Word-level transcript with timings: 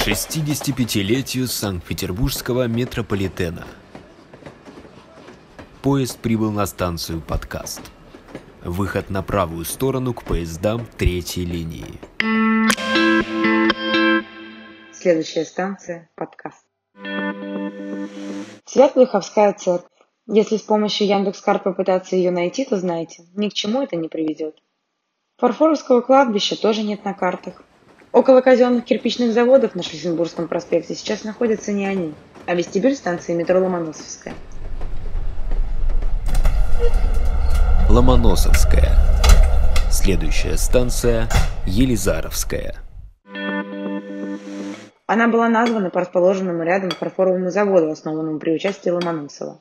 65-летию 0.00 1.46
Санкт-Петербургского 1.46 2.66
метрополитена. 2.66 3.66
Поезд 5.82 6.18
прибыл 6.18 6.50
на 6.50 6.64
станцию 6.64 7.20
«Подкаст». 7.20 7.82
Выход 8.64 9.10
на 9.10 9.22
правую 9.22 9.66
сторону 9.66 10.14
к 10.14 10.24
поездам 10.24 10.86
третьей 10.96 11.44
линии. 11.44 12.00
Следующая 14.94 15.44
станция– 15.44 16.08
подкаст. 16.14 16.64
Свято-Духовская 18.64 19.52
церковь. 19.52 19.90
Если 20.26 20.56
с 20.56 20.62
помощью 20.62 21.08
Яндекс.Карт 21.08 21.64
попытаться 21.64 22.16
ее 22.16 22.30
найти, 22.30 22.64
то 22.64 22.78
знайте, 22.78 23.24
ни 23.34 23.50
к 23.50 23.52
чему 23.52 23.82
это 23.82 23.96
не 23.96 24.08
приведет. 24.08 24.56
Фарфоровского 25.36 26.00
кладбища 26.00 26.58
тоже 26.58 26.84
нет 26.84 27.04
на 27.04 27.12
картах. 27.12 27.62
Около 28.12 28.40
казенных 28.40 28.84
кирпичных 28.86 29.32
заводов 29.32 29.76
на 29.76 29.84
Шлиссенбургском 29.84 30.48
проспекте 30.48 30.96
сейчас 30.96 31.22
находятся 31.22 31.70
не 31.70 31.86
они, 31.86 32.12
а 32.44 32.54
вестибюль 32.54 32.96
станции 32.96 33.34
метро 33.34 33.60
Ломоносовская. 33.60 34.34
Ломоносовская. 37.88 38.96
Следующая 39.92 40.56
станция– 40.56 41.28
Елизаровская. 41.66 42.74
Она 45.06 45.28
была 45.28 45.48
названа 45.48 45.90
по 45.90 46.00
расположенному 46.00 46.64
рядом 46.64 46.90
фарфоровому 46.90 47.50
заводу, 47.50 47.90
основанному 47.90 48.40
при 48.40 48.52
участии 48.52 48.90
Ломоносова. 48.90 49.60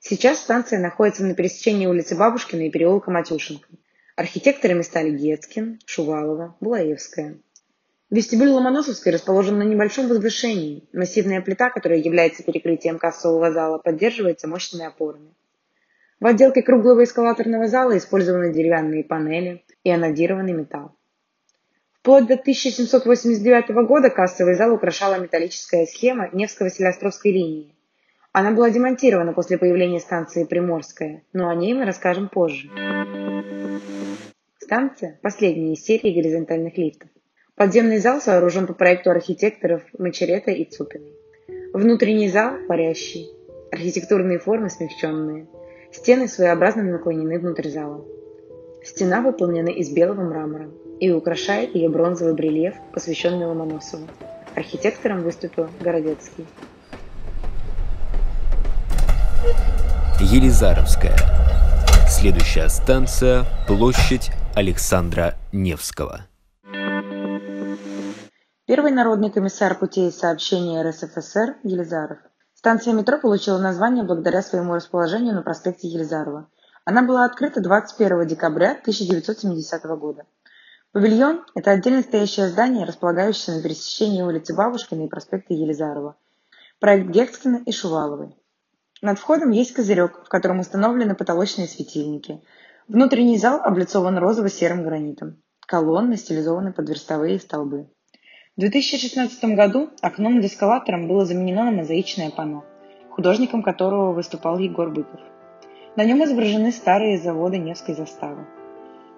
Сейчас 0.00 0.38
станция 0.38 0.78
находится 0.78 1.24
на 1.24 1.34
пересечении 1.34 1.86
улицы 1.86 2.16
Бабушкина 2.16 2.62
и 2.62 2.70
переулка 2.70 3.10
Матюшенко. 3.10 3.68
Архитекторами 4.16 4.80
стали 4.80 5.10
Гецкин, 5.10 5.80
Шувалова, 5.84 6.56
Булаевская. 6.60 7.36
Вестибюль 8.12 8.50
Ломоносовской 8.50 9.10
расположен 9.10 9.56
на 9.56 9.62
небольшом 9.62 10.06
возвышении. 10.06 10.86
Массивная 10.92 11.40
плита, 11.40 11.70
которая 11.70 11.98
является 11.98 12.42
перекрытием 12.42 12.98
кассового 12.98 13.50
зала, 13.50 13.78
поддерживается 13.78 14.46
мощными 14.46 14.84
опорами. 14.84 15.32
В 16.20 16.26
отделке 16.26 16.60
круглого 16.60 17.04
эскалаторного 17.04 17.68
зала 17.68 17.96
использованы 17.96 18.52
деревянные 18.52 19.02
панели 19.02 19.64
и 19.82 19.90
анодированный 19.90 20.52
металл. 20.52 20.94
Вплоть 22.00 22.26
до 22.26 22.34
1789 22.34 23.70
года 23.88 24.10
кассовый 24.10 24.56
зал 24.56 24.74
украшала 24.74 25.18
металлическая 25.18 25.86
схема 25.86 26.28
Невско-Василиостровской 26.34 27.32
линии. 27.32 27.74
Она 28.32 28.50
была 28.50 28.68
демонтирована 28.68 29.32
после 29.32 29.56
появления 29.56 30.00
станции 30.00 30.44
Приморская, 30.44 31.22
но 31.32 31.48
о 31.48 31.54
ней 31.54 31.72
мы 31.72 31.86
расскажем 31.86 32.28
позже. 32.28 32.68
Станция– 34.58 35.18
последняя 35.22 35.72
из 35.72 35.82
серии 35.82 36.12
горизонтальных 36.12 36.76
лифтов. 36.76 37.08
Подземный 37.62 37.98
зал 37.98 38.20
сооружен 38.20 38.66
по 38.66 38.74
проекту 38.74 39.12
архитекторов 39.12 39.82
Мачерета 39.96 40.50
и 40.50 40.64
Цупиной. 40.64 41.12
Внутренний 41.72 42.28
зал– 42.28 42.54
парящий. 42.68 43.30
Архитектурные 43.70 44.40
формы 44.40 44.68
смягченные. 44.68 45.46
Стены 45.92 46.26
своеобразно 46.26 46.82
наклонены 46.82 47.38
внутрь 47.38 47.68
зала. 47.68 48.04
Стена 48.84 49.20
выполнена 49.20 49.68
из 49.68 49.90
белого 49.90 50.22
мрамора 50.22 50.70
и 50.98 51.12
украшает 51.12 51.76
ее 51.76 51.88
бронзовый 51.88 52.34
брельеф, 52.34 52.74
посвященный 52.92 53.46
Ломоносову. 53.46 54.08
Архитектором 54.56 55.22
выступил 55.22 55.68
Городецкий. 55.80 56.44
Елизаровская. 60.18 61.16
Следующая 62.08 62.68
станция– 62.68 63.44
площадь 63.68 64.32
Александра 64.56 65.36
Невского. 65.52 66.26
Первый 68.72 68.90
народный 68.90 69.30
комиссар 69.30 69.74
путей 69.74 70.10
сообщения 70.10 70.80
РСФСР 70.80 71.58
Елизаров. 71.62 72.16
Станция 72.54 72.94
метро 72.94 73.18
получила 73.18 73.58
название 73.58 74.02
благодаря 74.02 74.40
своему 74.40 74.72
расположению 74.72 75.34
на 75.34 75.42
проспекте 75.42 75.88
Елизарова. 75.88 76.48
Она 76.86 77.02
была 77.02 77.26
открыта 77.26 77.60
21 77.60 78.26
декабря 78.26 78.70
1970 78.70 79.84
года. 79.98 80.24
Павильон– 80.90 81.44
это 81.54 81.72
отдельно 81.72 82.00
стоящее 82.00 82.48
здание, 82.48 82.86
располагающееся 82.86 83.52
на 83.52 83.62
пересечении 83.62 84.22
улицы 84.22 84.54
Бабушкина 84.54 85.04
и 85.04 85.08
проспекта 85.08 85.52
Елизарова. 85.52 86.16
Проект 86.80 87.10
Гекскина 87.10 87.60
и 87.66 87.72
Шуваловой. 87.72 88.34
Над 89.02 89.18
входом 89.18 89.50
есть 89.50 89.74
козырек, 89.74 90.24
в 90.24 90.30
котором 90.30 90.60
установлены 90.60 91.14
потолочные 91.14 91.68
светильники. 91.68 92.42
Внутренний 92.88 93.36
зал 93.36 93.60
облицован 93.62 94.16
розово-серым 94.16 94.82
гранитом. 94.82 95.42
Колонны 95.60 96.16
стилизованы 96.16 96.72
под 96.72 96.88
верстовые 96.88 97.38
столбы. 97.38 97.90
В 98.54 98.60
2016 98.60 99.44
году 99.56 99.88
окном 100.02 100.34
над 100.34 100.44
эскалатором 100.44 101.08
было 101.08 101.24
заменено 101.24 101.64
на 101.64 101.70
мозаичное 101.70 102.30
панно, 102.30 102.64
художником 103.08 103.62
которого 103.62 104.12
выступал 104.12 104.58
Егор 104.58 104.90
Быков. 104.90 105.20
На 105.96 106.04
нем 106.04 106.22
изображены 106.22 106.70
старые 106.70 107.16
заводы 107.16 107.56
Невской 107.56 107.94
заставы. 107.94 108.46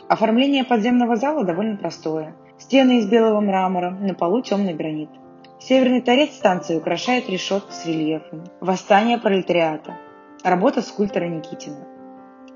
Оформление 0.09 0.63
подземного 0.63 1.17
зала 1.17 1.45
довольно 1.45 1.77
простое. 1.77 2.37
Стены 2.61 3.01
из 3.01 3.09
белого 3.09 3.41
мрамора, 3.41 3.91
на 3.91 4.15
полу 4.15 4.41
темный 4.41 4.75
гранит. 4.75 5.11
Северный 5.59 6.01
торец 6.01 6.31
станции 6.37 6.77
украшает 6.77 7.29
решетка 7.29 7.73
с 7.73 7.85
рельефом. 7.87 8.45
Восстание 8.61 9.19
пролетариата. 9.19 9.97
Работа 10.45 10.81
скульптора 10.81 11.25
Никитина. 11.25 11.85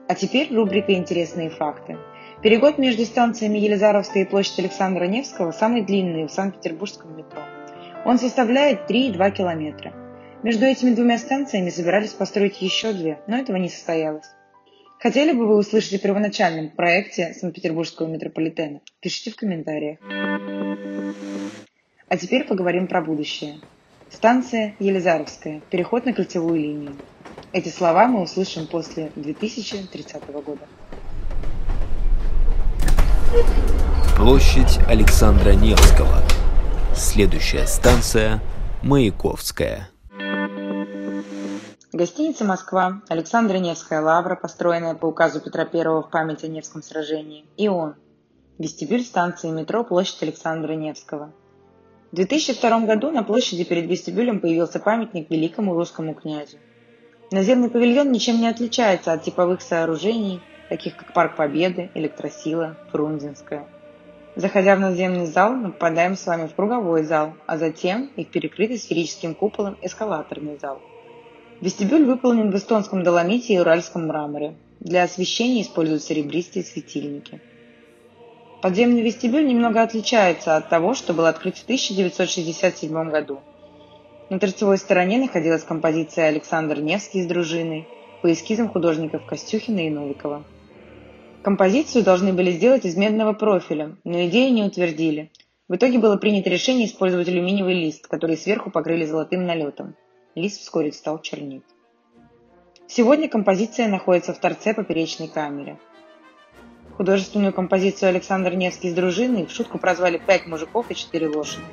А 0.06 0.14
теперь 0.14 0.54
рубрика 0.54 0.92
«Интересные 0.94 1.50
факты». 1.50 1.98
Перегод 2.40 2.78
между 2.78 3.04
станциями 3.04 3.58
Елизаровская 3.58 4.22
и 4.22 4.26
площадь 4.26 4.60
Александра 4.60 5.06
Невского 5.06 5.50
самый 5.50 5.82
длинный 5.82 6.24
в 6.24 6.30
Санкт-Петербургском 6.30 7.16
метро. 7.16 7.42
Он 8.04 8.16
составляет 8.16 8.88
3,2 8.88 9.30
километра. 9.32 9.92
Между 10.44 10.64
этими 10.64 10.94
двумя 10.94 11.18
станциями 11.18 11.70
собирались 11.70 12.12
построить 12.12 12.62
еще 12.62 12.92
две, 12.92 13.18
но 13.26 13.38
этого 13.38 13.56
не 13.56 13.68
состоялось. 13.68 14.26
Хотели 15.00 15.32
бы 15.32 15.48
вы 15.48 15.56
услышать 15.56 15.94
о 15.94 15.98
первоначальном 15.98 16.70
проекте 16.70 17.34
Санкт-Петербургского 17.34 18.06
метрополитена? 18.06 18.82
Пишите 19.00 19.32
в 19.32 19.36
комментариях. 19.36 19.98
А 22.08 22.16
теперь 22.16 22.44
поговорим 22.44 22.86
про 22.86 23.02
будущее. 23.02 23.56
Станция 24.10 24.76
Елизаровская. 24.78 25.60
Переход 25.70 26.06
на 26.06 26.12
кольцевую 26.12 26.60
линию. 26.60 26.96
Эти 27.52 27.68
слова 27.68 28.06
мы 28.06 28.22
услышим 28.22 28.68
после 28.68 29.10
2030 29.16 30.24
года. 30.30 30.68
Площадь 34.16 34.78
Александра 34.88 35.50
Невского. 35.50 36.22
Следующая 36.94 37.66
станция– 37.66 38.40
Маяковская. 38.82 39.90
Гостиница 41.92 42.46
«Москва», 42.46 43.02
Александра 43.08 43.58
Невская 43.58 44.00
лавра, 44.00 44.34
построенная 44.34 44.94
по 44.94 45.06
указу 45.06 45.40
Петра 45.40 45.68
I 45.70 45.84
в 45.84 46.08
память 46.10 46.42
о 46.44 46.48
Невском 46.48 46.82
сражении, 46.82 47.44
и 47.58 47.68
он. 47.68 47.96
Вестибюль 48.58 49.02
станции 49.02 49.50
метро 49.50 49.84
«Площадь 49.84 50.22
Александра 50.22 50.72
Невского». 50.72 51.30
В 52.10 52.16
2002 52.16 52.80
году 52.86 53.10
на 53.10 53.22
площади 53.22 53.64
перед 53.64 53.90
вестибюлем 53.90 54.40
появился 54.40 54.80
памятник 54.80 55.28
великому 55.28 55.74
русскому 55.74 56.14
князю. 56.14 56.56
Наземный 57.30 57.68
павильон 57.68 58.10
ничем 58.10 58.40
не 58.40 58.48
отличается 58.48 59.12
от 59.12 59.22
типовых 59.22 59.60
сооружений, 59.60 60.40
таких 60.68 60.96
как 60.96 61.12
Парк 61.12 61.36
Победы, 61.36 61.90
Электросила, 61.94 62.76
Фрунзенская. 62.92 63.66
Заходя 64.36 64.76
в 64.76 64.80
наземный 64.80 65.26
зал, 65.26 65.52
мы 65.52 65.72
попадаем 65.72 66.16
с 66.16 66.26
вами 66.26 66.46
в 66.46 66.54
круговой 66.54 67.02
зал, 67.02 67.34
а 67.46 67.58
затем 67.58 68.10
и 68.16 68.24
в 68.24 68.28
перекрытый 68.28 68.78
сферическим 68.78 69.34
куполом 69.34 69.76
эскалаторный 69.82 70.58
зал– 70.58 70.80
Вестибюль 71.60 72.04
выполнен 72.04 72.52
в 72.52 72.56
эстонском 72.56 73.02
доломите 73.02 73.54
и 73.54 73.58
уральском 73.58 74.06
мраморе. 74.06 74.54
Для 74.78 75.02
освещения 75.02 75.62
используются 75.62 76.10
серебристые 76.10 76.64
светильники. 76.64 77.40
Подземный 78.62 79.02
вестибюль 79.02 79.44
немного 79.44 79.82
отличается 79.82 80.56
от 80.56 80.68
того, 80.68 80.94
что 80.94 81.14
был 81.14 81.26
открыт 81.26 81.56
в 81.56 81.64
1967 81.64 83.10
году. 83.10 83.40
На 84.30 84.38
торцевой 84.38 84.78
стороне 84.78 85.18
находилась 85.18 85.64
композиция 85.64 86.28
Александр 86.28 86.80
Невский 86.80 87.22
с 87.22 87.26
дружиной 87.26 87.88
по 88.22 88.32
эскизам 88.32 88.68
художников 88.68 89.26
Костюхина 89.26 89.80
и 89.80 89.90
Новикова. 89.90 90.44
Композицию 91.42 92.04
должны 92.04 92.32
были 92.32 92.50
сделать 92.50 92.84
из 92.84 92.96
медного 92.96 93.32
профиля, 93.32 93.96
но 94.04 94.26
идею 94.26 94.52
не 94.52 94.64
утвердили. 94.64 95.30
В 95.68 95.76
итоге 95.76 95.98
было 95.98 96.16
принято 96.16 96.50
решение 96.50 96.86
использовать 96.86 97.28
алюминиевый 97.28 97.74
лист, 97.74 98.06
который 98.06 98.36
сверху 98.36 98.70
покрыли 98.70 99.04
золотым 99.04 99.46
налетом. 99.46 99.94
Лист 100.34 100.60
вскоре 100.60 100.92
стал 100.92 101.20
чернеть. 101.20 101.62
Сегодня 102.86 103.28
композиция 103.28 103.86
находится 103.86 104.32
в 104.32 104.38
торце 104.38 104.74
поперечной 104.74 105.28
камере. 105.28 105.78
Художественную 106.96 107.52
композицию 107.52 108.08
Александр 108.08 108.54
Невский 108.54 108.90
с 108.90 108.94
дружиной 108.94 109.46
в 109.46 109.52
шутку 109.52 109.78
прозвали 109.78 110.18
«Пять 110.18 110.46
мужиков 110.46 110.90
и 110.90 110.94
четыре 110.94 111.28
лошади». 111.28 111.66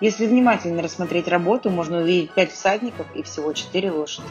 Если 0.00 0.26
внимательно 0.26 0.82
рассмотреть 0.82 1.28
работу, 1.28 1.70
можно 1.70 1.98
увидеть 2.02 2.32
пять 2.32 2.52
всадников 2.52 3.06
и 3.16 3.22
всего 3.22 3.52
четыре 3.52 3.90
лошади. 3.90 4.28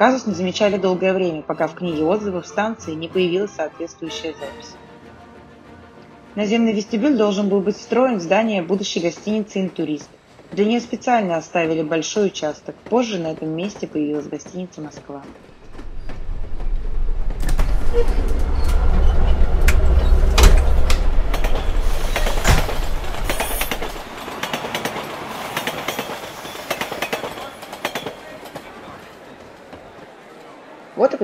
Казус 0.00 0.24
не 0.24 0.32
замечали 0.32 0.78
долгое 0.78 1.12
время, 1.12 1.42
пока 1.42 1.66
в 1.66 1.74
книге 1.74 2.04
отзывов 2.04 2.46
станции 2.46 2.94
не 2.94 3.06
появилась 3.06 3.50
соответствующая 3.50 4.32
запись. 4.32 4.72
Наземный 6.36 6.72
вестибюль 6.72 7.18
должен 7.18 7.50
был 7.50 7.60
быть 7.60 7.76
встроен 7.76 8.16
в 8.16 8.22
здание 8.22 8.62
будущей 8.62 9.00
гостиницы 9.00 9.60
«Интурист», 9.60 10.08
Для 10.52 10.64
нее 10.64 10.80
специально 10.80 11.36
оставили 11.36 11.82
большой 11.82 12.28
участок. 12.28 12.76
Позже 12.88 13.18
на 13.18 13.32
этом 13.32 13.50
месте 13.50 13.86
появилась 13.86 14.26
гостиница 14.26 14.80
«Москва». 14.80 15.22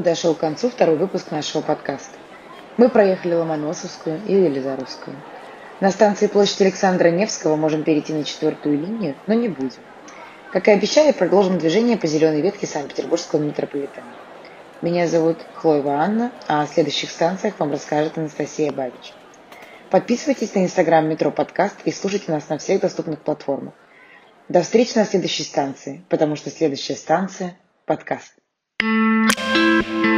Подошел 0.06 0.36
к 0.36 0.38
концу 0.38 0.70
второй 0.70 0.94
выпуск 0.94 1.32
нашего 1.32 1.62
подкаста. 1.62 2.16
Мы 2.76 2.88
проехали 2.88 3.34
Ломоносовскую 3.34 4.20
и 4.28 4.34
Елизаровскую. 4.34 5.16
На 5.80 5.90
станции 5.90 6.28
площадь 6.28 6.60
Александра 6.60 7.08
Невского 7.08 7.56
можем 7.56 7.82
перейти 7.82 8.12
на 8.12 8.22
четвертую 8.22 8.78
линию, 8.78 9.16
но 9.26 9.34
не 9.34 9.48
будем. 9.48 9.80
Как 10.52 10.68
и 10.68 10.70
обещали, 10.70 11.10
продолжим 11.10 11.58
движение 11.58 11.96
по 11.96 12.06
зеленой 12.06 12.40
ветке 12.40 12.68
Санкт-Петербургского 12.68 13.40
метрополитена. 13.40 14.06
Меня 14.80 15.08
зовут 15.08 15.38
Хлоева 15.54 15.94
Анна, 15.94 16.30
а 16.46 16.62
о 16.62 16.68
следующих 16.68 17.10
станциях 17.10 17.58
вам 17.58 17.72
расскажет 17.72 18.16
Анастасия 18.16 18.70
Бабич. 18.70 19.12
Подписывайтесь 19.90 20.54
на 20.54 20.62
инстаграм 20.62 21.04
Метро 21.08 21.32
Подкаст 21.32 21.78
и 21.84 21.90
слушайте 21.90 22.30
нас 22.30 22.48
на 22.48 22.58
всех 22.58 22.80
доступных 22.80 23.22
платформах. 23.22 23.74
До 24.48 24.62
встречи 24.62 24.96
на 24.96 25.04
следующей 25.04 25.42
станции, 25.42 26.04
потому 26.08 26.36
что 26.36 26.50
следующая 26.50 26.94
станция– 26.94 27.58
подкаст. 27.86 28.34
Thank 29.82 30.06
you. 30.06 30.15